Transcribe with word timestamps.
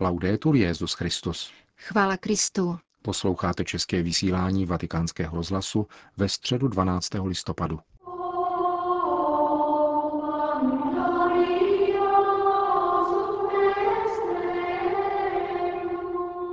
Laudetur 0.00 0.56
Jezus 0.56 0.92
Christus. 0.92 1.50
Chvála 1.76 2.16
Kristu. 2.16 2.78
Posloucháte 3.02 3.64
české 3.64 4.02
vysílání 4.02 4.66
Vatikánského 4.66 5.36
rozhlasu 5.36 5.86
ve 6.16 6.28
středu 6.28 6.68
12. 6.68 7.08
listopadu. 7.24 7.78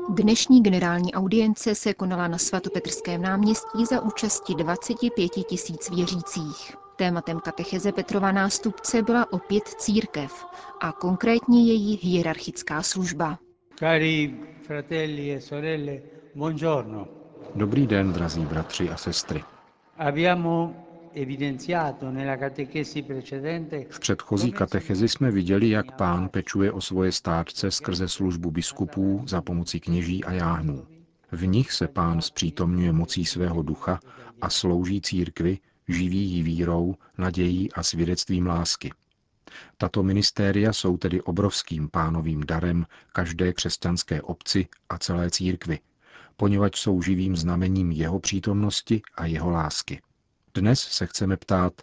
Dnešní 0.09 0.63
generální 0.63 1.13
audience 1.13 1.75
se 1.75 1.93
konala 1.93 2.27
na 2.27 2.37
svatopetrském 2.37 3.21
náměstí 3.21 3.85
za 3.85 4.01
účasti 4.01 4.55
25 4.55 5.29
tisíc 5.29 5.89
věřících. 5.89 6.82
Tématem 6.95 7.39
katecheze 7.39 7.91
Petrova 7.91 8.31
nástupce 8.31 9.01
byla 9.01 9.33
opět 9.33 9.67
církev 9.67 10.45
a 10.81 10.91
konkrétně 10.91 11.63
její 11.63 11.99
hierarchická 12.01 12.83
služba. 12.83 13.39
Cari 13.79 14.35
fratelli 14.67 15.31
e 15.31 15.41
sorelle, 15.41 16.01
buongiorno. 16.35 17.07
Dobrý 17.55 17.87
den, 17.87 18.13
drazí 18.13 18.45
bratři 18.45 18.89
a 18.89 18.97
sestry. 18.97 19.43
Abbiamo 19.97 20.75
evidenziato 21.13 22.11
nella 22.11 22.37
catechesi 22.37 23.01
precedente 23.01 23.85
V 23.89 23.99
předchozí 23.99 24.51
katechezi 24.51 25.07
jsme 25.09 25.31
viděli, 25.31 25.69
jak 25.69 25.97
pán 25.97 26.29
pečuje 26.29 26.71
o 26.71 26.81
svoje 26.81 27.11
státce 27.11 27.71
skrze 27.71 28.07
službu 28.07 28.51
biskupů 28.51 29.23
za 29.27 29.41
pomocí 29.41 29.79
kněží 29.79 30.23
a 30.23 30.33
jáhnů. 30.33 30.85
V 31.31 31.47
nich 31.47 31.71
se 31.71 31.87
pán 31.87 32.21
zpřítomňuje 32.21 32.91
mocí 32.91 33.25
svého 33.25 33.61
ducha 33.61 33.99
a 34.41 34.49
slouží 34.49 35.01
církvi, 35.01 35.57
živí 35.87 36.31
ji 36.31 36.43
vírou, 36.43 36.95
nadějí 37.17 37.73
a 37.73 37.83
svědectvím 37.83 38.47
lásky. 38.47 38.91
Tato 39.77 40.03
ministéria 40.03 40.73
jsou 40.73 40.97
tedy 40.97 41.21
obrovským 41.21 41.89
pánovým 41.89 42.43
darem 42.45 42.85
každé 43.13 43.53
křesťanské 43.53 44.21
obci 44.21 44.67
a 44.89 44.97
celé 44.97 45.31
církvy, 45.31 45.79
poněvadž 46.37 46.79
jsou 46.79 47.01
živým 47.01 47.35
znamením 47.35 47.91
jeho 47.91 48.19
přítomnosti 48.19 49.01
a 49.15 49.25
jeho 49.25 49.49
lásky. 49.49 50.01
Dnes 50.53 50.79
se 50.79 51.05
chceme 51.05 51.37
ptát, 51.37 51.73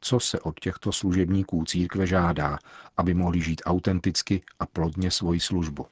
co 0.00 0.20
se 0.20 0.40
od 0.40 0.60
těchto 0.60 0.92
služebníků 0.92 1.64
církve 1.64 2.06
žádá, 2.06 2.58
aby 2.96 3.14
mohli 3.14 3.40
žít 3.40 3.62
autenticky 3.64 4.42
a 4.58 4.66
plodně 4.66 5.10
svoji 5.10 5.40
službu. 5.40 5.86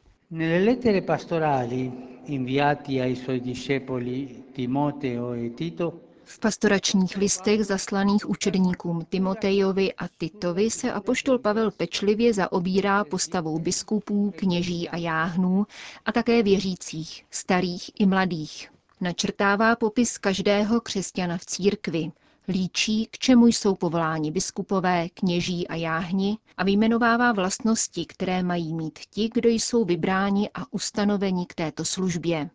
Lettere 0.65 1.01
pastorali 1.01 1.93
inviati 2.27 3.01
ai 3.01 3.17
suoi 3.17 3.41
discepoli 3.41 4.29
Timoteo 4.53 5.35
e 5.35 5.51
Tito 5.51 6.01
V 6.27 6.39
pastoračních 6.39 7.17
listech 7.17 7.65
zaslaných 7.65 8.31
učedníkům 8.31 9.05
Timotejovi 9.05 9.95
a 9.95 10.09
Titovi 10.19 10.71
se 10.71 10.93
apoštol 10.93 11.39
Pavel 11.39 11.71
pečlivě 11.71 12.35
zaobírá 12.35 13.05
postavou 13.05 13.59
biskupů, 13.59 14.33
kněží 14.37 14.89
a 14.89 14.97
jáhnů 14.97 15.67
a 16.05 16.13
také 16.13 16.43
věřících, 16.43 17.27
starých 17.31 17.91
i 18.01 18.07
mladých. 18.07 18.71
Načrtává 19.01 19.77
popis 19.77 20.19
každého 20.19 20.81
křesťana 20.81 21.39
v 21.39 21.47
církvi, 21.47 22.13
líčí, 22.49 23.09
k 23.11 23.19
čemu 23.19 23.47
jsou 23.47 23.75
povoláni 23.75 24.31
biskupové, 24.31 25.09
kněží 25.09 25.69
a 25.69 25.75
jáhni 25.75 26.39
a 26.57 26.65
vyjmenovává 26.65 27.33
vlastnosti, 27.33 28.07
které 28.07 28.43
mají 28.43 28.75
mít 28.75 28.99
ti, 29.11 29.31
kdo 29.35 29.49
jsou 29.49 29.85
vybráni 29.85 30.51
a 30.55 30.73
ustanoveni 30.73 31.47
k 31.47 31.55
této 31.55 31.85
službě. 31.85 32.51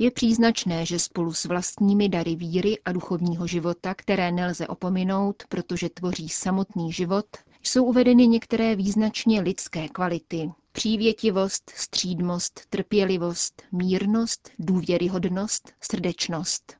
Je 0.00 0.10
příznačné, 0.10 0.86
že 0.86 0.98
spolu 0.98 1.32
s 1.32 1.44
vlastními 1.44 2.08
dary 2.08 2.36
víry 2.36 2.78
a 2.84 2.92
duchovního 2.92 3.46
života, 3.46 3.94
které 3.94 4.32
nelze 4.32 4.66
opominout, 4.66 5.42
protože 5.48 5.88
tvoří 5.88 6.28
samotný 6.28 6.92
život, 6.92 7.26
jsou 7.62 7.84
uvedeny 7.84 8.26
některé 8.26 8.76
význačně 8.76 9.40
lidské 9.40 9.88
kvality. 9.88 10.50
Přívětivost, 10.72 11.70
střídmost, 11.74 12.60
trpělivost, 12.70 13.62
mírnost, 13.72 14.50
důvěryhodnost, 14.58 15.72
srdečnost. 15.80 16.76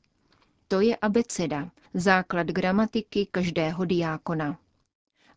To 0.67 0.81
je 0.81 0.95
abeceda, 0.95 1.71
základ 1.93 2.47
gramatiky 2.47 3.27
každého 3.31 3.85
diákona. 3.85 4.57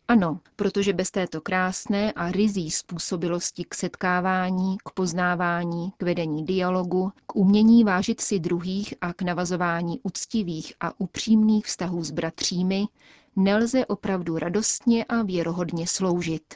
Ano, 0.08 0.40
protože 0.56 0.92
bez 0.92 1.10
této 1.10 1.40
krásné 1.40 2.12
a 2.12 2.32
rizí 2.32 2.70
způsobilosti 2.70 3.64
k 3.64 3.74
setkávání, 3.74 4.78
k 4.84 4.90
poznávání, 4.90 5.92
k 5.96 6.02
vedení 6.02 6.44
dialogu, 6.44 7.12
k 7.26 7.36
umění 7.36 7.84
vážit 7.84 8.20
si 8.20 8.38
druhých 8.38 8.94
a 9.00 9.12
k 9.12 9.22
navazování 9.22 10.00
úctivých 10.02 10.72
a 10.80 11.00
upřímných 11.00 11.66
vztahů 11.66 12.04
s 12.04 12.10
bratřími, 12.10 12.84
nelze 13.36 13.86
opravdu 13.86 14.38
radostně 14.38 15.04
a 15.04 15.22
věrohodně 15.22 15.86
sloužit. 15.86 16.54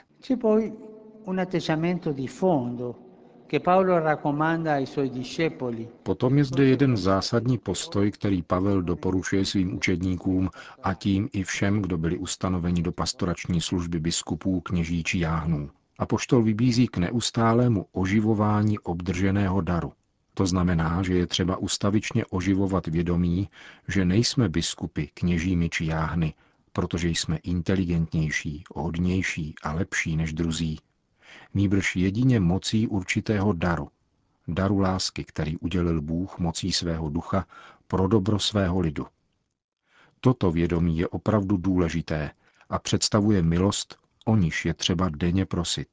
Potom 6.03 6.39
je 6.39 6.45
zde 6.45 6.65
jeden 6.65 6.97
zásadní 6.97 7.59
postoj, 7.59 8.11
který 8.11 8.43
Pavel 8.43 8.83
doporučuje 8.83 9.45
svým 9.45 9.77
učedníkům 9.77 10.51
a 10.83 10.95
tím 10.95 11.29
i 11.33 11.43
všem, 11.43 11.83
kdo 11.83 11.99
byli 11.99 12.19
ustanoveni 12.19 12.83
do 12.83 12.93
pastorační 12.93 13.61
služby 13.61 14.01
biskupů, 14.01 14.61
kněží 14.61 15.05
či 15.05 15.19
jáhnů. 15.19 15.71
A 15.99 16.07
poštol 16.07 16.43
vybízí 16.43 16.89
k 16.89 16.97
neustálému 16.97 17.87
oživování 17.93 18.79
obdrženého 18.79 19.61
daru. 19.61 19.93
To 20.35 20.47
znamená, 20.47 21.03
že 21.03 21.15
je 21.15 21.27
třeba 21.27 21.57
ustavičně 21.57 22.27
oživovat 22.27 22.87
vědomí, 22.87 23.49
že 23.89 24.05
nejsme 24.05 24.49
biskupy, 24.49 25.05
kněžími 25.15 25.69
či 25.69 25.87
jáhny, 25.87 26.35
protože 26.73 27.09
jsme 27.09 27.37
inteligentnější, 27.37 28.65
hodnější 28.75 29.55
a 29.63 29.73
lepší 29.73 30.17
než 30.17 30.33
druzí. 30.33 30.79
Nýbrž 31.55 31.97
jedině 31.97 32.41
mocí 32.41 32.89
určitého 32.89 33.53
daru, 33.53 33.89
daru 34.49 34.79
lásky, 34.79 35.25
který 35.25 35.59
udělil 35.59 36.03
Bůh 36.03 36.39
mocí 36.39 36.73
svého 36.73 37.11
ducha 37.11 37.47
pro 37.87 38.09
dobro 38.09 38.39
svého 38.39 38.81
lidu. 38.81 39.07
Toto 40.21 40.51
vědomí 40.51 40.99
je 40.99 41.09
opravdu 41.09 41.57
důležité 41.57 42.31
a 42.69 42.79
představuje 42.79 43.43
milost, 43.43 43.99
o 44.25 44.37
níž 44.37 44.65
je 44.65 44.75
třeba 44.75 45.09
denně 45.09 45.47
prosit. 45.47 45.89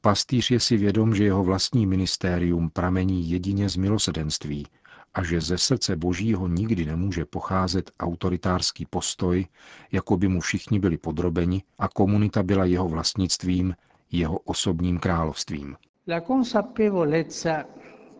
Pastýř 0.00 0.50
je 0.50 0.60
si 0.60 0.76
vědom, 0.76 1.14
že 1.14 1.24
jeho 1.24 1.44
vlastní 1.44 1.86
ministérium 1.86 2.70
pramení 2.70 3.30
jedině 3.30 3.68
z 3.68 3.76
milosedenství 3.76 4.66
a 5.14 5.22
že 5.22 5.40
ze 5.40 5.58
srdce 5.58 5.96
Božího 5.96 6.48
nikdy 6.48 6.84
nemůže 6.84 7.24
pocházet 7.24 7.90
autoritářský 8.00 8.86
postoj, 8.86 9.46
jako 9.92 10.16
by 10.16 10.28
mu 10.28 10.40
všichni 10.40 10.80
byli 10.80 10.98
podrobeni 10.98 11.62
a 11.78 11.88
komunita 11.88 12.42
byla 12.42 12.64
jeho 12.64 12.88
vlastnictvím, 12.88 13.74
jeho 14.12 14.38
osobním 14.38 14.98
královstvím. 14.98 15.76
la 16.06 16.20
consapevolezza 16.20 17.64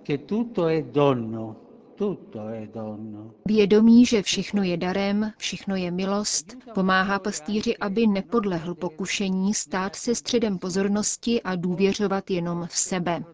che 0.02 0.24
tutto 0.24 0.68
è 0.68 0.82
dono, 0.84 1.56
tutto 1.96 2.48
è 2.48 2.66
dono. 2.66 3.34
Vědomí, 3.46 4.06
že 4.06 4.22
všechno 4.22 4.62
je 4.62 4.76
darem, 4.76 5.32
všechno 5.36 5.76
je 5.76 5.90
milost, 5.90 6.56
pomáhá 6.74 7.18
pastýři, 7.18 7.76
aby 7.76 8.06
nepodlehl 8.06 8.74
pokušení 8.74 9.54
stát 9.54 9.96
se 9.96 10.14
středem 10.14 10.58
pozornosti 10.58 11.42
a 11.42 11.56
důvěřovat 11.56 12.30
jenom 12.30 12.66
v 12.66 12.76
sebe. 12.76 13.24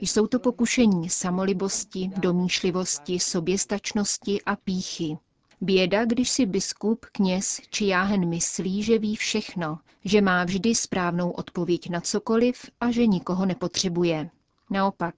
Jsou 0.00 0.26
to 0.26 0.38
pokušení 0.38 1.08
samolibosti, 1.08 2.10
domýšlivosti, 2.16 3.18
soběstačnosti 3.18 4.42
a 4.46 4.56
píchy. 4.56 5.18
Běda, 5.62 6.04
když 6.04 6.30
si 6.30 6.46
biskup, 6.46 7.06
kněz 7.12 7.60
či 7.70 7.86
jáhen 7.86 8.28
myslí, 8.28 8.82
že 8.82 8.98
ví 8.98 9.16
všechno, 9.16 9.78
že 10.04 10.20
má 10.20 10.44
vždy 10.44 10.74
správnou 10.74 11.30
odpověď 11.30 11.88
na 11.88 12.00
cokoliv 12.00 12.70
a 12.80 12.90
že 12.90 13.06
nikoho 13.06 13.46
nepotřebuje. 13.46 14.30
Naopak, 14.70 15.14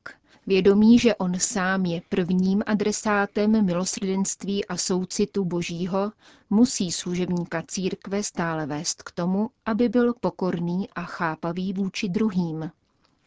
vědomí, 0.47 0.99
že 0.99 1.15
on 1.15 1.39
sám 1.39 1.85
je 1.85 2.03
prvním 2.09 2.63
adresátem 2.67 3.65
milosrdenství 3.65 4.65
a 4.65 4.77
soucitu 4.77 5.45
Božího, 5.45 6.13
musí 6.51 6.93
služebníka 6.93 7.63
církve 7.69 8.23
stále 8.23 8.67
vést 8.67 9.03
k 9.03 9.13
tomu, 9.13 9.51
aby 9.67 9.89
byl 9.89 10.15
pokorný 10.21 10.89
a 10.95 11.03
chápavý 11.03 11.73
vůči 11.73 12.09
druhým. 12.09 12.71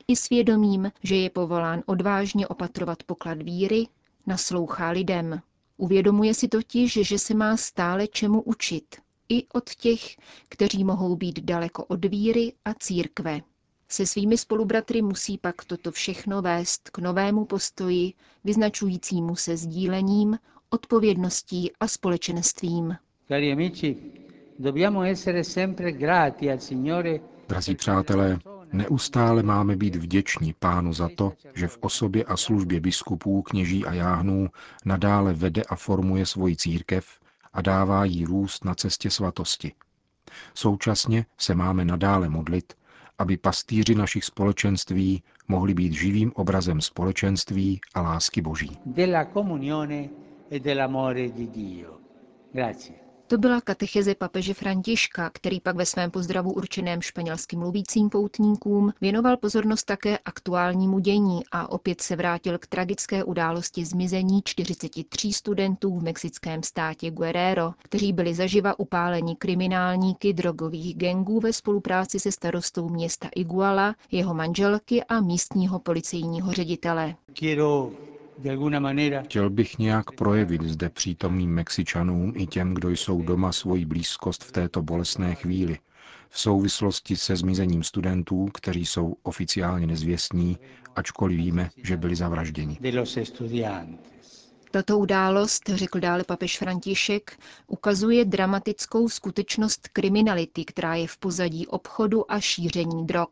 I 0.08 0.16
svědomím, 0.16 0.92
že 1.04 1.16
je 1.16 1.30
povolán 1.30 1.84
odvážně 1.86 2.48
opatrovat 2.48 3.04
poklad 3.04 3.42
víry, 3.42 3.88
naslouchá 4.28 4.90
lidem. 4.90 5.42
Uvědomuje 5.78 6.34
si 6.34 6.48
totiž, 6.48 7.00
že 7.02 7.20
se 7.20 7.34
má 7.34 7.58
stále 7.58 8.08
čemu 8.08 8.42
učit, 8.42 8.96
i 9.30 9.48
od 9.54 9.70
těch, 9.70 10.02
kteří 10.50 10.84
mohou 10.84 11.16
být 11.16 11.40
daleko 11.40 11.86
od 11.86 12.06
víry 12.06 12.54
a 12.66 12.74
církve. 12.74 13.42
Se 13.90 14.06
svými 14.06 14.38
spolubratry 14.38 15.02
musí 15.02 15.38
pak 15.38 15.66
toto 15.66 15.92
všechno 15.92 16.42
vést 16.42 16.90
k 16.90 16.98
novému 16.98 17.46
postoji, 17.46 18.14
vyznačujícímu 18.44 19.36
se 19.36 19.58
sdílením, 19.58 20.38
odpovědností 20.70 21.72
a 21.80 21.88
společenstvím. 21.88 22.96
Cari 23.28 23.52
amici, 23.52 23.98
dobbiamo 24.60 25.02
essere 25.04 25.44
sempre 25.44 25.92
grati 25.92 26.52
al 26.52 26.60
Signore 26.60 27.20
Drazí 27.48 27.76
přátelé, 27.76 28.40
neustále 28.74 29.44
máme 29.44 29.76
být 29.76 29.96
vděční 29.96 30.54
pánu 30.60 30.94
za 30.94 31.10
to, 31.16 31.34
že 31.56 31.68
v 31.68 31.78
osobě 31.82 32.24
a 32.24 32.38
službě 32.38 32.80
biskupů, 32.80 33.42
kněží 33.42 33.86
a 33.86 33.94
jáhnů 33.94 34.50
nadále 34.86 35.34
vede 35.34 35.64
a 35.64 35.76
formuje 35.76 36.26
svoji 36.26 36.56
církev 36.56 37.20
a 37.54 37.62
dává 37.62 38.06
jí 38.06 38.26
růst 38.26 38.66
na 38.66 38.76
cestě 38.76 39.10
svatosti. 39.10 39.72
Současně 40.54 41.26
se 41.38 41.56
máme 41.56 41.86
nadále 41.86 42.30
modlit, 42.30 42.74
aby 43.20 43.38
pastýři 43.38 43.96
našich 43.96 44.26
společenství 44.26 45.24
mohli 45.48 45.74
být 45.74 45.94
živým 45.94 46.32
obrazem 46.36 46.82
společenství 46.82 47.82
a 47.94 48.02
lásky 48.02 48.42
Boží. 48.42 48.78
della 48.86 49.26
comunione 49.26 50.10
e 50.52 50.60
dell'amore 50.60 51.30
di 51.30 51.48
Dio. 51.48 51.98
Grazie. 52.54 53.05
To 53.28 53.38
byla 53.38 53.62
katecheze 53.62 54.16
papeže 54.16 54.54
Františka, 54.54 55.30
který 55.30 55.60
pak 55.62 55.76
ve 55.76 55.86
svém 55.86 56.12
pozdravu 56.12 56.54
určeném 56.54 57.02
španělsky 57.02 57.56
mluvícím 57.56 58.10
poutníkům 58.10 58.94
věnoval 59.02 59.38
pozornost 59.38 59.84
také 59.84 60.18
aktuálnímu 60.18 61.00
dění 61.00 61.42
a 61.52 61.72
opět 61.72 62.02
se 62.02 62.16
vrátil 62.16 62.58
k 62.58 62.68
tragické 62.68 63.24
události 63.24 63.86
zmizení 63.86 64.42
43 64.44 65.34
studentů 65.34 66.00
v 66.00 66.04
mexickém 66.04 66.64
státě 66.64 67.12
Guerrero, 67.12 67.72
kteří 67.84 68.14
byli 68.14 68.34
zaživa 68.34 68.80
upáleni 68.80 69.36
kriminálníky 69.36 70.34
drogových 70.34 70.96
gengů 70.96 71.40
ve 71.40 71.54
spolupráci 71.54 72.20
se 72.20 72.32
starostou 72.32 72.90
města 72.90 73.30
Iguala, 73.36 73.96
jeho 74.12 74.34
manželky 74.34 75.04
a 75.04 75.22
místního 75.22 75.80
policejního 75.80 76.52
ředitele. 76.52 77.16
Quiero 77.34 77.92
Chtěl 79.24 79.50
bych 79.50 79.78
nějak 79.78 80.12
projevit 80.12 80.62
zde 80.62 80.90
přítomným 80.90 81.54
Mexičanům 81.54 82.34
i 82.36 82.48
těm, 82.48 82.74
kdo 82.74 82.90
jsou 82.90 83.22
doma 83.22 83.52
svoji 83.52 83.86
blízkost 83.86 84.44
v 84.44 84.52
této 84.52 84.82
bolestné 84.82 85.36
chvíli, 85.36 85.80
v 86.30 86.40
souvislosti 86.40 87.16
se 87.16 87.36
zmizením 87.36 87.84
studentů, 87.84 88.50
kteří 88.54 88.86
jsou 88.86 89.16
oficiálně 89.24 89.88
nezvěstní, 89.88 90.58
ačkoliv 90.96 91.38
víme, 91.38 91.70
že 91.84 91.98
byli 91.98 92.16
zavražděni. 92.16 92.78
Tato 94.72 95.00
událost, 95.00 95.70
řekl 95.70 96.00
dále 96.00 96.24
papež 96.24 96.58
František, 96.58 97.40
ukazuje 97.68 98.26
dramatickou 98.26 99.10
skutečnost 99.10 99.88
kriminality, 99.88 100.66
která 100.66 100.96
je 100.96 101.08
v 101.08 101.18
pozadí 101.18 101.68
obchodu 101.68 102.32
a 102.32 102.40
šíření 102.40 103.06
drog. 103.06 103.30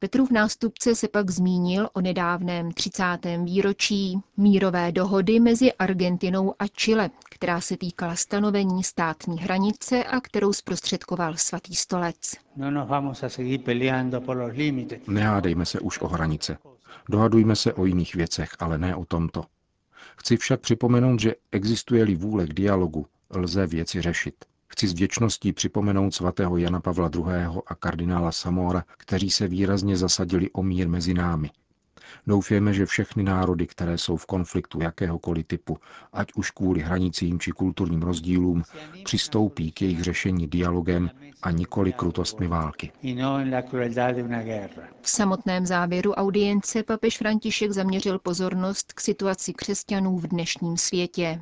Petrův 0.00 0.30
nástupce 0.30 0.94
se 0.94 1.08
pak 1.08 1.30
zmínil 1.30 1.88
o 1.92 2.00
nedávném 2.00 2.72
30. 2.72 3.04
výročí 3.44 4.20
mírové 4.36 4.92
dohody 4.92 5.40
mezi 5.40 5.72
Argentinou 5.72 6.54
a 6.58 6.66
Chile, 6.68 7.10
která 7.30 7.60
se 7.60 7.76
týkala 7.76 8.16
stanovení 8.16 8.84
státní 8.84 9.38
hranice 9.38 10.04
a 10.04 10.20
kterou 10.20 10.52
zprostředkoval 10.52 11.36
svatý 11.36 11.74
stolec. 11.74 12.36
No 12.56 12.70
nos 12.70 12.88
vamos 12.88 13.22
a 13.22 13.28
seguir 13.28 13.60
peleando 13.60 14.20
por 14.20 14.36
los 14.36 14.52
límites. 14.56 15.00
Nehádejme 15.06 15.66
se 15.66 15.80
už 15.80 16.00
o 16.00 16.08
hranice. 16.08 16.58
Dohadujme 17.08 17.56
se 17.56 17.72
o 17.72 17.84
jiných 17.86 18.14
věcech, 18.14 18.50
ale 18.58 18.78
ne 18.78 18.96
o 18.96 19.04
tomto. 19.04 19.44
Chci 20.16 20.36
však 20.36 20.60
připomenout, 20.60 21.20
že 21.20 21.34
existuje-li 21.52 22.14
vůle 22.14 22.46
k 22.46 22.52
dialogu, 22.52 23.06
lze 23.30 23.66
věci 23.66 24.02
řešit. 24.02 24.44
Chci 24.78 24.88
s 24.88 24.92
vděčností 24.92 25.52
připomenout 25.52 26.14
svatého 26.14 26.56
Jana 26.56 26.80
Pavla 26.80 27.10
II. 27.14 27.22
a 27.66 27.74
kardinála 27.74 28.32
Samora, 28.32 28.84
kteří 28.98 29.30
se 29.30 29.48
výrazně 29.48 29.96
zasadili 29.96 30.50
o 30.50 30.62
mír 30.62 30.88
mezi 30.88 31.14
námi. 31.14 31.50
Doufejme, 32.26 32.72
že 32.74 32.86
všechny 32.86 33.22
národy, 33.22 33.66
které 33.66 33.98
jsou 33.98 34.16
v 34.16 34.26
konfliktu 34.26 34.80
jakéhokoliv 34.82 35.46
typu, 35.46 35.78
ať 36.12 36.28
už 36.34 36.50
kvůli 36.50 36.80
hranicím 36.80 37.38
či 37.40 37.52
kulturním 37.52 38.02
rozdílům, 38.02 38.62
přistoupí 39.04 39.72
k 39.72 39.82
jejich 39.82 40.02
řešení 40.02 40.46
dialogem 40.46 41.10
a 41.42 41.50
nikoli 41.50 41.92
krutostmi 41.92 42.46
války. 42.46 42.92
no. 43.14 43.38
V 45.00 45.10
samotném 45.10 45.66
závěru 45.66 46.12
audience 46.12 46.82
papež 46.82 47.18
František 47.18 47.72
zaměřil 47.72 48.18
pozornost 48.18 48.92
k 48.92 49.00
situaci 49.00 49.52
křesťanů 49.52 50.18
v 50.18 50.26
dnešním 50.26 50.76
světě. 50.76 51.40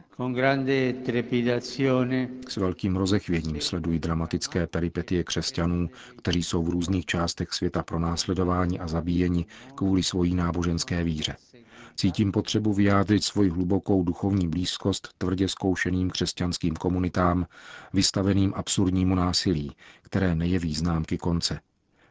S 2.49 2.57
velkým 2.57 2.97
rozechvěním 2.97 3.61
sledují 3.61 3.99
dramatické 3.99 4.67
peripetie 4.67 5.25
křesťanů, 5.25 5.89
kteří 6.17 6.43
jsou 6.43 6.63
v 6.63 6.69
různých 6.69 7.07
částech 7.07 7.53
světa 7.53 7.83
pronásledováni 7.83 8.79
a 8.79 8.89
zabíjeni 8.89 9.47
kvůli 9.75 10.03
svojí 10.03 10.35
náboženské 10.57 11.05
víře. 11.05 11.37
Cítím 11.97 12.33
potřebu 12.33 12.75
vyjádřit 12.75 13.25
svoji 13.25 13.51
hlubokou 13.51 14.03
duchovní 14.03 14.49
blízkost 14.49 15.09
tvrdě 15.19 15.49
zkoušeným 15.49 16.11
křesťanským 16.11 16.75
komunitám, 16.75 17.47
vystaveným 17.93 18.53
absurdnímu 18.57 19.15
násilí, 19.15 19.73
které 20.03 20.35
nejeví 20.35 20.75
známky 20.75 21.19
konce. 21.19 21.61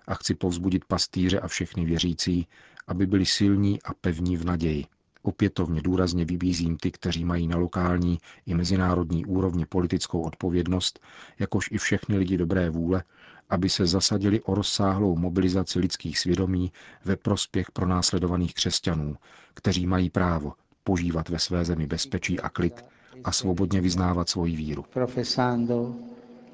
A 0.08 0.14
chci 0.16 0.36
povzbudit 0.36 0.86
pastýře 0.86 1.40
a 1.40 1.48
všechny 1.48 1.86
věřící, 1.86 2.48
aby 2.88 3.06
byli 3.06 3.26
silní 3.26 3.82
a 3.82 3.94
pevní 3.94 4.38
v 4.38 4.46
naději. 4.46 4.86
Opětovně 5.22 5.82
důrazně 5.82 6.26
vybízím 6.26 6.78
ty, 6.78 6.92
kteří 6.92 7.26
mají 7.26 7.48
na 7.48 7.58
lokální 7.58 8.18
i 8.46 8.54
mezinárodní 8.54 9.26
úrovni 9.26 9.66
politickou 9.66 10.22
odpovědnost, 10.22 11.00
jakož 11.40 11.70
i 11.72 11.78
všechny 11.78 12.18
lidi 12.18 12.38
dobré 12.38 12.70
vůle, 12.70 13.04
aby 13.50 13.70
se 13.70 13.86
zasadili 13.86 14.42
o 14.42 14.56
rozsáhlou 14.56 15.16
mobilizaci 15.16 15.80
lidských 15.80 16.20
svědomí 16.20 16.72
ve 17.06 17.16
prospěch 17.16 17.72
pronásledovaných 17.72 18.54
křesťanů, 18.54 19.16
kteří 19.54 19.88
mají 19.88 20.10
právo 20.10 20.54
požívat 20.84 21.30
ve 21.30 21.40
své 21.40 21.66
zemi 21.66 21.88
bezpečí 21.88 22.40
a 22.40 22.50
klid 22.50 22.86
a 23.24 23.32
svobodně 23.32 23.82
vyznávat 23.82 24.30
svoji 24.30 24.56
víru. 24.56 24.86
professando 24.94 25.96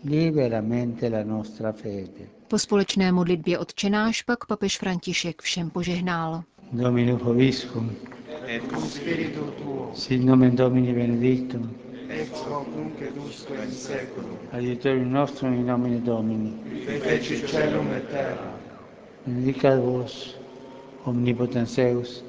liberamente 0.04 1.10
la 1.10 1.24
nostra 1.24 1.72
fede. 1.72 2.26
Po 2.48 2.60
společné 2.60 3.12
modlitbě 3.12 3.60
odčenáš 3.60 4.22
pak 4.22 4.46
papež 4.46 4.78
František 4.78 5.42
všem 5.42 5.70
požehnal. 5.70 6.44
Dominus 6.72 7.22
Vobiscum, 7.22 7.92
et 8.48 8.64
cum 8.70 8.82
spiritu 8.90 9.52
tuo, 9.64 9.92
sit 9.96 10.24
nomen 10.24 10.56
Domini 10.56 10.94
benedictum, 10.94 11.76
ex 12.12 12.30
hoc 12.50 12.68
nunc 12.76 13.02
et 13.02 13.18
usque 13.26 13.52
in 13.52 13.72
seculum, 13.72 14.38
adiutorium 14.54 15.10
nostrum 15.12 15.54
in 15.54 15.66
nomine 15.66 16.02
Domini, 16.04 16.54
qui 16.64 16.98
feci 17.00 17.38
celum 17.48 17.92
et 17.96 18.10
terra, 18.10 18.52
benedicat 19.26 19.78
vos, 19.80 20.36
omnipotens 21.06 21.76
Deus, 21.76 22.24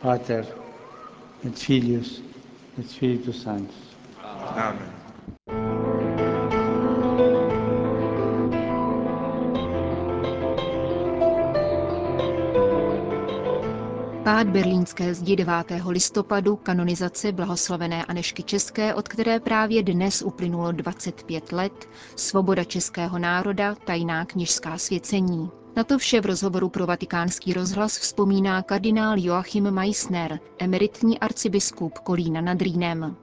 Pater, 0.00 0.44
et 1.44 1.56
Filius, 1.58 2.22
et 2.78 2.88
Spiritus 2.88 3.42
Sanctus. 3.42 3.96
Amen. 4.56 4.99
Pád 14.40 14.48
berlínské 14.48 15.14
zdi 15.14 15.36
9. 15.36 15.54
listopadu, 15.88 16.56
kanonizace 16.56 17.32
blahoslavené 17.32 18.04
Anešky 18.04 18.42
České, 18.42 18.94
od 18.94 19.08
které 19.08 19.40
právě 19.40 19.82
dnes 19.82 20.22
uplynulo 20.22 20.72
25 20.72 21.52
let, 21.52 21.88
svoboda 22.16 22.64
českého 22.64 23.18
národa, 23.18 23.74
tajná 23.74 24.24
knižská 24.24 24.78
svěcení. 24.78 25.50
Na 25.76 25.84
to 25.84 25.98
vše 25.98 26.20
v 26.20 26.26
rozhovoru 26.26 26.68
pro 26.68 26.86
vatikánský 26.86 27.52
rozhlas 27.52 27.98
vzpomíná 27.98 28.62
kardinál 28.62 29.18
Joachim 29.18 29.70
Meissner, 29.70 30.40
emeritní 30.58 31.18
arcibiskup 31.18 31.98
Kolína 31.98 32.40
nad 32.40 32.62
Rýnem. 32.62 33.16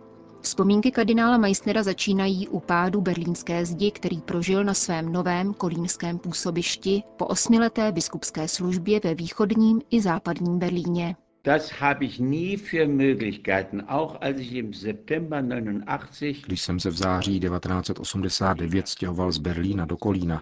Vzpomínky 0.47 0.91
kardinála 0.91 1.37
Meissnera 1.37 1.83
začínají 1.83 2.47
u 2.47 2.59
pádu 2.59 3.01
berlínské 3.01 3.65
zdi, 3.65 3.91
který 3.91 4.21
prožil 4.21 4.63
na 4.63 4.73
svém 4.73 5.11
novém 5.11 5.53
kolínském 5.53 6.17
působišti 6.17 7.03
po 7.17 7.25
osmileté 7.25 7.91
biskupské 7.91 8.47
službě 8.47 8.99
ve 9.03 9.15
východním 9.15 9.81
i 9.89 10.01
západním 10.01 10.59
Berlíně. 10.59 11.15
Das 11.43 11.69
habe 11.69 12.05
ich 12.05 12.19
nie 12.19 12.57
für 12.57 12.87
Möglichkeiten, 12.87 13.83
auch 13.87 14.17
als 14.21 14.39
ich 14.39 14.53
im 14.53 14.73
September 14.73 15.43
89 15.43 16.45
Když 16.45 16.61
jsem 16.61 16.79
se 16.79 16.89
v 16.89 16.97
září 16.97 17.39
1989 17.39 18.87
stěhoval 18.87 19.31
z 19.31 19.37
Berlína 19.37 19.85
do 19.85 19.97
Kolína, 19.97 20.39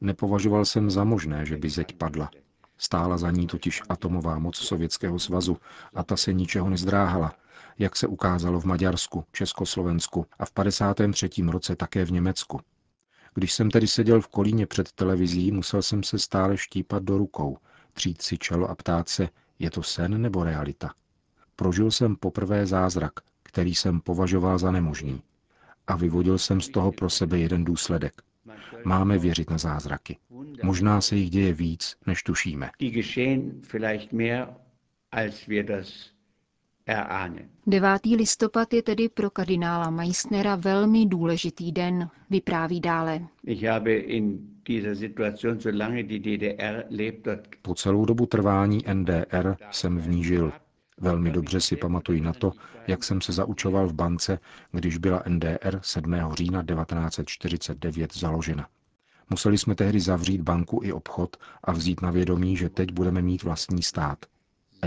nepovažoval 0.00 0.64
jsem 0.64 0.90
za 0.90 1.04
možné, 1.04 1.46
že 1.46 1.56
by 1.56 1.70
zeď 1.70 1.92
padla. 1.92 2.30
Stála 2.78 3.16
za 3.18 3.30
ní 3.30 3.46
totiž 3.46 3.82
atomová 3.88 4.38
moc 4.38 4.56
Sovětského 4.56 5.18
svazu 5.18 5.56
a 5.94 6.04
ta 6.04 6.16
se 6.16 6.32
ničeho 6.32 6.70
nezdráhala, 6.70 7.32
jak 7.78 7.96
se 7.96 8.06
ukázalo 8.06 8.60
v 8.60 8.64
Maďarsku, 8.64 9.24
Československu 9.32 10.26
a 10.38 10.44
v 10.44 10.52
53. 10.52 11.28
roce 11.48 11.76
také 11.76 12.04
v 12.04 12.12
Německu. 12.12 12.60
Když 13.34 13.52
jsem 13.52 13.70
tedy 13.70 13.86
seděl 13.86 14.20
v 14.20 14.28
Kolíně 14.28 14.66
před 14.66 14.92
televizí, 14.92 15.52
musel 15.52 15.82
jsem 15.82 16.02
se 16.02 16.18
stále 16.18 16.56
štípat 16.56 17.02
do 17.02 17.18
rukou, 17.18 17.58
třít 17.92 18.22
si 18.22 18.38
čelo 18.38 18.68
a 18.70 18.74
ptát 18.74 19.08
se, 19.08 19.28
je 19.58 19.70
to 19.70 19.82
sen 19.82 20.22
nebo 20.22 20.44
realita. 20.44 20.94
Prožil 21.56 21.90
jsem 21.90 22.16
poprvé 22.16 22.66
zázrak, 22.66 23.12
který 23.42 23.74
jsem 23.74 24.00
považoval 24.00 24.58
za 24.58 24.70
nemožný. 24.70 25.22
A 25.86 25.96
vyvodil 25.96 26.38
jsem 26.38 26.60
z 26.60 26.68
toho 26.68 26.92
pro 26.92 27.10
sebe 27.10 27.38
jeden 27.38 27.64
důsledek. 27.64 28.22
Máme 28.84 29.18
věřit 29.18 29.50
na 29.50 29.58
zázraky. 29.58 30.18
Možná 30.62 31.00
se 31.00 31.16
jich 31.16 31.30
děje 31.30 31.52
víc, 31.52 31.96
než 32.06 32.22
tušíme. 32.22 32.70
9. 37.66 38.04
listopad 38.16 38.72
je 38.74 38.82
tedy 38.82 39.08
pro 39.08 39.30
kardinála 39.30 39.90
Meissnera 39.90 40.56
velmi 40.56 41.06
důležitý 41.06 41.72
den, 41.72 42.08
vypráví 42.30 42.80
dále. 42.80 43.20
Ich 43.44 43.62
habe 43.64 43.94
in 43.96 44.38
dieser 44.68 44.96
Situation, 44.96 45.60
solange 45.60 46.02
die 46.02 46.18
DDR 46.38 46.84
lebt, 46.90 47.24
dort 47.24 47.48
Po 47.62 47.74
celou 47.74 48.04
dobu 48.04 48.26
trvání 48.26 48.78
NDR 48.94 49.56
jsem 49.70 49.98
v 49.98 50.08
ní 50.08 50.24
žil. 50.24 50.52
Velmi 51.00 51.30
dobře 51.30 51.60
si 51.60 51.76
pamatuji 51.76 52.20
na 52.20 52.32
to, 52.32 52.52
jak 52.86 53.04
jsem 53.04 53.20
se 53.20 53.32
zaučoval 53.32 53.88
v 53.88 53.92
bance, 53.94 54.38
když 54.72 54.98
byla 54.98 55.22
NDR 55.28 55.78
7. 55.82 56.14
října 56.32 56.62
1949 56.64 58.14
založena. 58.16 58.68
Museli 59.30 59.58
jsme 59.58 59.74
tehdy 59.74 60.00
zavřít 60.00 60.40
banku 60.40 60.80
i 60.84 60.92
obchod 60.92 61.36
a 61.62 61.72
vzít 61.72 62.02
na 62.02 62.10
vědomí, 62.10 62.56
že 62.56 62.68
teď 62.68 62.92
budeme 62.92 63.22
mít 63.22 63.42
vlastní 63.42 63.82
stát. 63.82 64.18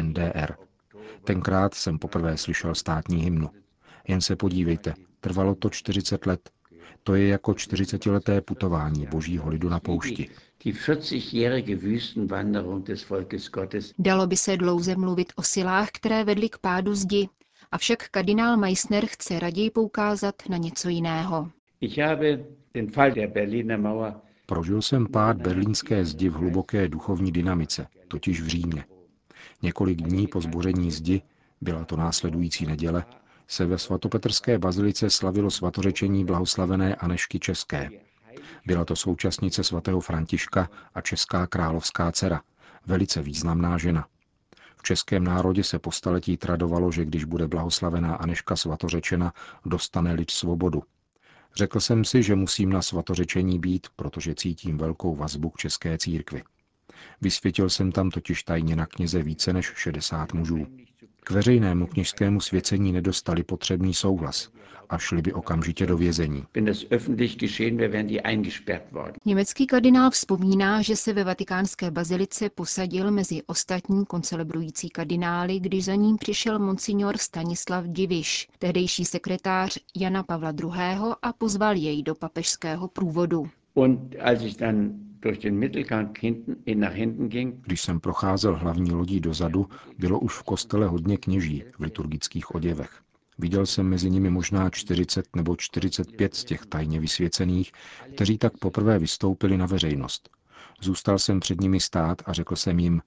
NDR. 0.02 0.67
Tenkrát 1.24 1.74
jsem 1.74 2.00
poprvé 2.00 2.38
slyšel 2.38 2.76
státní 2.76 3.24
hymnu. 3.24 3.50
Jen 4.08 4.22
se 4.22 4.36
podívejte, 4.36 4.94
trvalo 5.20 5.56
to 5.56 5.70
40 5.70 6.26
let. 6.26 6.50
To 7.04 7.16
je 7.16 7.28
jako 7.28 7.52
40-leté 7.52 8.42
putování 8.42 9.08
božího 9.12 9.50
lidu 9.50 9.70
na 9.70 9.80
poušti. 9.80 10.30
Dalo 14.00 14.28
by 14.28 14.38
se 14.38 14.58
dlouze 14.58 14.96
mluvit 14.96 15.34
o 15.36 15.44
silách, 15.44 15.90
které 15.92 16.24
vedly 16.24 16.50
k 16.50 16.58
pádu 16.58 16.96
zdi, 16.96 17.30
avšak 17.72 18.10
kardinál 18.10 18.58
Meissner 18.58 19.06
chce 19.06 19.40
raději 19.40 19.72
poukázat 19.72 20.36
na 20.50 20.58
něco 20.58 20.90
jiného. 20.90 21.52
Prožil 24.46 24.82
jsem 24.82 25.08
pád 25.08 25.38
berlínské 25.38 26.06
zdi 26.06 26.30
v 26.30 26.34
hluboké 26.34 26.88
duchovní 26.88 27.32
dynamice, 27.32 27.88
totiž 28.08 28.42
v 28.42 28.48
Římě. 28.48 28.86
Několik 29.62 30.02
dní 30.02 30.28
po 30.28 30.42
zboření 30.42 30.92
zdi, 30.92 31.22
byla 31.62 31.86
to 31.86 31.98
následující 31.98 32.66
neděle, 32.66 33.06
se 33.48 33.66
ve 33.66 33.78
svatopetrské 33.78 34.60
bazilice 34.60 35.10
slavilo 35.10 35.52
svatořečení 35.52 36.26
blahoslavené 36.26 36.96
Anešky 36.96 37.40
České. 37.40 37.90
Byla 38.66 38.86
to 38.86 38.96
současnice 38.96 39.64
svatého 39.64 40.00
Františka 40.00 40.70
a 40.94 41.02
česká 41.02 41.48
královská 41.48 42.12
dcera, 42.12 42.42
velice 42.86 43.22
významná 43.22 43.78
žena. 43.78 44.08
V 44.78 44.84
českém 44.84 45.24
národě 45.24 45.64
se 45.64 45.80
po 45.80 45.92
staletí 45.92 46.38
tradovalo, 46.38 46.92
že 46.92 47.06
když 47.06 47.24
bude 47.24 47.48
blahoslavená 47.48 48.16
Aneška 48.16 48.56
svatořečena, 48.56 49.34
dostane 49.66 50.14
lid 50.14 50.32
svobodu. 50.32 50.84
Řekl 51.56 51.80
jsem 51.80 52.06
si, 52.06 52.24
že 52.24 52.36
musím 52.36 52.70
na 52.70 52.82
svatořečení 52.82 53.60
být, 53.60 53.88
protože 53.96 54.36
cítím 54.36 54.78
velkou 54.78 55.16
vazbu 55.16 55.50
k 55.50 55.58
české 55.58 55.98
církvi. 55.98 56.44
Vysvětil 57.22 57.70
jsem 57.70 57.92
tam 57.92 58.10
totiž 58.10 58.44
tajně 58.44 58.76
na 58.76 58.86
kněze 58.86 59.24
více 59.24 59.54
než 59.54 59.72
60 59.76 60.34
mužů. 60.34 60.68
K 61.24 61.32
veřejnému 61.32 61.88
kněžskému 61.88 62.42
svěcení 62.42 62.92
nedostali 62.92 63.44
potřebný 63.44 63.94
souhlas 63.94 64.52
a 64.90 64.98
šli 64.98 65.22
by 65.22 65.34
okamžitě 65.34 65.86
do 65.86 65.98
vězení. 65.98 66.44
Německý 69.26 69.68
kardinál 69.68 70.12
vzpomíná, 70.12 70.82
že 70.82 70.96
se 70.96 71.14
ve 71.14 71.24
vatikánské 71.24 71.92
bazilice 71.92 72.50
posadil 72.50 73.12
mezi 73.12 73.44
ostatní 73.46 74.06
koncelebrující 74.06 74.90
kardinály, 74.90 75.60
když 75.60 75.86
za 75.86 75.96
ním 75.96 76.18
přišel 76.18 76.60
monsignor 76.60 77.18
Stanislav 77.18 77.86
Diviš, 77.88 78.48
tehdejší 78.60 79.06
sekretář 79.06 79.78
Jana 79.96 80.24
Pavla 80.24 80.54
II. 80.64 80.72
a 81.22 81.34
pozval 81.34 81.76
jej 81.76 82.04
do 82.04 82.16
papežského 82.16 82.88
průvodu. 82.88 83.50
Když 87.62 87.82
jsem 87.82 88.00
procházel 88.00 88.56
hlavní 88.56 88.92
lodí 88.92 89.20
dozadu, 89.20 89.70
bylo 89.98 90.20
už 90.20 90.34
v 90.34 90.44
kostele 90.44 90.88
hodně 90.88 91.18
kněží 91.18 91.64
v 91.78 91.80
liturgických 91.80 92.56
oděvech. 92.56 93.02
Viděl 93.38 93.66
jsem 93.66 93.90
mezi 93.90 94.10
nimi 94.10 94.30
možná 94.30 94.70
40 94.70 95.36
nebo 95.36 95.56
45 95.56 96.36
z 96.36 96.44
těch 96.44 96.66
tajně 96.66 97.00
vysvěcených, 97.00 97.72
kteří 98.16 98.38
tak 98.38 98.58
poprvé 98.58 99.00
vystoupili 99.00 99.58
na 99.58 99.66
veřejnost. 99.66 100.30
Zůstal 100.82 101.20
jsem 101.20 101.40
před 101.40 101.62
nimi 101.62 101.80
stát 101.80 102.22
a 102.26 102.34
řekl 102.34 102.56
jsem 102.56 102.80
jim, 102.80 103.02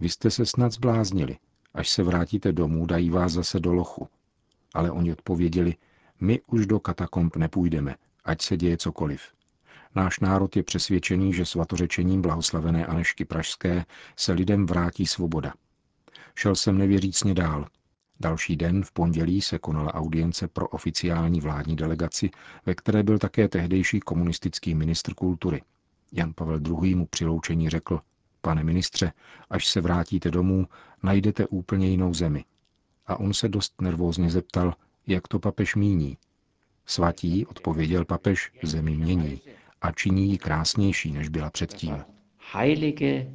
vy 0.00 0.08
jste 0.08 0.30
se 0.30 0.46
snad 0.46 0.72
zbláznili. 0.72 1.36
Až 1.74 1.88
se 1.88 2.02
vrátíte 2.02 2.52
domů, 2.52 2.86
dají 2.86 3.10
vás 3.10 3.32
zase 3.32 3.60
do 3.60 3.72
lochu. 3.72 4.08
Ale 4.74 4.90
oni 4.90 5.12
odpověděli, 5.12 5.74
my 6.20 6.40
už 6.46 6.66
do 6.66 6.80
katakomb 6.80 7.36
nepůjdeme, 7.36 7.94
ať 8.24 8.42
se 8.42 8.56
děje 8.56 8.76
cokoliv. 8.76 9.35
Náš 9.96 10.20
národ 10.20 10.56
je 10.56 10.62
přesvědčený, 10.62 11.32
že 11.32 11.44
svatořečením 11.44 12.22
blahoslavené 12.22 12.86
Anešky 12.86 13.24
Pražské 13.24 13.84
se 14.16 14.32
lidem 14.32 14.66
vrátí 14.66 15.06
svoboda. 15.06 15.54
Šel 16.34 16.54
jsem 16.54 16.78
nevěřícně 16.78 17.34
dál. 17.34 17.66
Další 18.20 18.56
den, 18.56 18.84
v 18.84 18.92
pondělí, 18.92 19.40
se 19.40 19.58
konala 19.58 19.94
audience 19.94 20.48
pro 20.48 20.68
oficiální 20.68 21.40
vládní 21.40 21.76
delegaci, 21.76 22.30
ve 22.66 22.74
které 22.74 23.02
byl 23.02 23.18
také 23.18 23.48
tehdejší 23.48 24.00
komunistický 24.00 24.74
ministr 24.74 25.14
kultury. 25.14 25.62
Jan 26.12 26.32
Pavel 26.34 26.60
II. 26.82 26.94
mu 26.94 27.06
přiloučení 27.06 27.70
řekl, 27.70 28.00
pane 28.40 28.64
ministře, 28.64 29.12
až 29.50 29.66
se 29.66 29.80
vrátíte 29.80 30.30
domů, 30.30 30.66
najdete 31.02 31.46
úplně 31.46 31.88
jinou 31.88 32.14
zemi. 32.14 32.44
A 33.06 33.16
on 33.16 33.34
se 33.34 33.48
dost 33.48 33.80
nervózně 33.80 34.30
zeptal, 34.30 34.74
jak 35.06 35.28
to 35.28 35.38
papež 35.38 35.74
míní. 35.74 36.18
Svatí, 36.86 37.46
odpověděl 37.46 38.04
papež, 38.04 38.52
zemi 38.62 38.96
mění 38.96 39.40
a 39.80 39.92
činí 39.92 40.30
ji 40.30 40.38
krásnější, 40.38 41.12
než 41.12 41.28
byla 41.28 41.50
předtím. 41.50 42.04
Heilige 42.52 43.26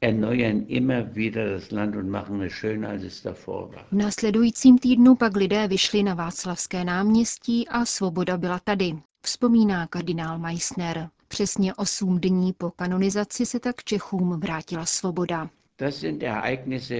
erneuern 0.00 0.64
immer 0.68 1.04
wieder 1.12 1.50
das 1.50 1.70
Land 1.70 1.96
und 1.96 2.10
machen 2.10 2.42
es 2.42 2.52
schöner, 2.52 2.90
als 2.90 3.02
es 3.02 3.22
davor 3.22 3.68
war. 3.74 3.84
V 3.92 3.96
následujícím 3.96 4.78
týdnu 4.78 5.14
pak 5.14 5.36
lidé 5.36 5.68
vyšli 5.68 6.02
na 6.02 6.14
Václavské 6.14 6.84
náměstí 6.84 7.68
a 7.68 7.84
svoboda 7.84 8.36
byla 8.36 8.58
tady, 8.58 8.98
vzpomíná 9.22 9.86
kardinál 9.86 10.38
Meissner. 10.38 11.10
Přesně 11.28 11.74
osm 11.74 12.20
dní 12.20 12.52
po 12.52 12.70
kanonizaci 12.70 13.46
se 13.46 13.60
tak 13.60 13.84
Čechům 13.84 14.40
vrátila 14.40 14.86
svoboda. 14.86 15.50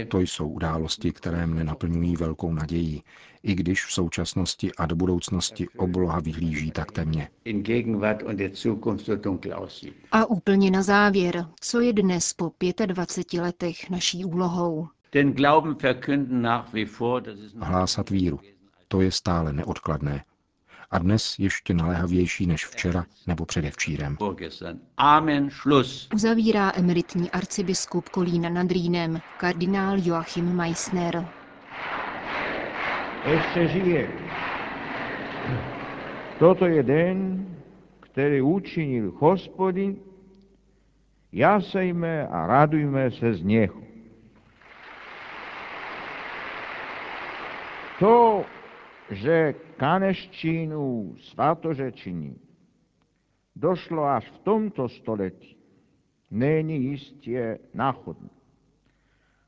To 0.08 0.18
jsou 0.18 0.49
události, 0.49 1.12
které 1.12 1.47
mne 1.47 1.64
naplňují 1.64 2.16
velkou 2.16 2.52
nadějí, 2.52 3.02
i 3.42 3.54
když 3.54 3.85
v 3.85 3.92
současnosti 3.92 4.73
a 4.75 4.87
do 4.87 4.97
budoucnosti 4.97 5.68
obloha 5.68 6.20
vyhlíží 6.20 6.70
tak 6.70 6.92
temně. 6.92 7.28
A 10.12 10.26
úplně 10.26 10.70
na 10.70 10.82
závěr, 10.82 11.47
co 11.61 11.80
je 11.80 11.92
dnes 11.92 12.32
po 12.32 12.52
25 12.87 13.42
letech 13.42 13.90
naší 13.90 14.25
úlohou? 14.25 14.88
Hlásat 17.61 18.11
víru. 18.11 18.40
To 18.88 19.00
je 19.00 19.12
stále 19.12 19.52
neodkladné 19.52 20.25
a 20.90 20.99
dnes 20.99 21.38
ještě 21.38 21.75
naléhavější 21.75 22.47
než 22.47 22.66
včera 22.66 23.04
nebo 23.26 23.47
předevčírem. 23.47 24.16
Amen, 24.97 25.50
Schluss. 25.50 26.09
Uzavírá 26.14 26.73
emeritní 26.75 27.30
arcibiskup 27.30 28.09
Kolína 28.09 28.49
nad 28.49 28.71
Rýnem, 28.71 29.21
kardinál 29.38 29.97
Joachim 29.99 30.57
Meissner. 30.57 31.28
Ještě 33.25 33.68
žije. 33.68 34.09
Toto 36.38 36.66
je 36.66 36.83
den, 36.83 37.47
který 38.00 38.40
učinil 38.40 39.12
hospodin, 39.18 39.97
jasejme 41.33 42.26
a 42.26 42.47
radujme 42.47 43.11
se 43.11 43.35
z 43.35 43.42
něho. 43.42 43.83
To 47.99 48.45
že 49.11 49.55
kaneščínu 49.77 51.15
svatořečení 51.19 52.41
došlo 53.57 54.05
až 54.05 54.31
v 54.31 54.38
tomto 54.38 54.88
století, 54.88 55.57
není 56.31 56.85
jistě 56.85 57.59
náhodné. 57.75 58.29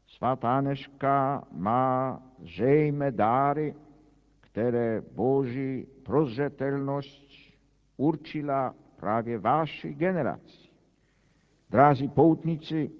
Svatá 0.06 0.60
Neška 0.60 1.44
má 1.52 2.22
zřejmé 2.38 3.10
dáry, 3.10 3.74
které 4.40 5.00
Boží 5.00 5.86
prozřetelnost 6.02 7.30
určila 7.96 8.74
právě 8.96 9.38
vaši 9.38 9.94
generaci. 9.94 10.68
Drazí 11.70 12.08
poutníci, 12.08 12.90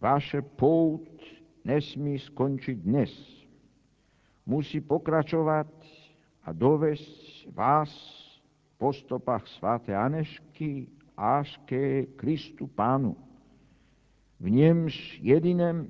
vaše 0.00 0.42
pout 0.42 1.20
nesmí 1.64 2.18
skončit 2.18 2.74
dnes 2.74 3.41
musí 4.46 4.80
pokračovat 4.80 5.66
a 6.42 6.52
dovést 6.52 7.46
vás 7.54 8.22
po 8.78 8.92
stopách 8.92 9.46
svaté 9.46 9.96
Anešky 9.96 10.88
až 11.16 11.56
ke 11.64 12.06
Kristu 12.06 12.66
Pánu. 12.66 13.16
V 14.40 14.50
němž 14.50 15.20
jediném 15.22 15.88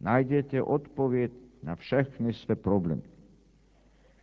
najdete 0.00 0.62
odpověď 0.62 1.32
na 1.62 1.76
všechny 1.76 2.32
své 2.32 2.56
problémy. 2.56 3.02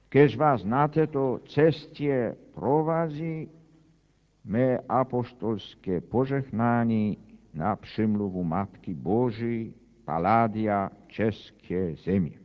Kež 0.09 0.37
vás 0.37 0.63
na 0.63 0.87
této 0.87 1.39
cestě 1.47 2.35
provází 2.53 3.49
mé 4.45 4.79
apoštolské 4.89 6.01
požehnání 6.01 7.17
na 7.53 7.75
přimluvu 7.75 8.43
Matky 8.43 8.93
Boží 8.93 9.73
Paládia 10.05 10.91
České 11.07 11.95
země. 11.95 12.44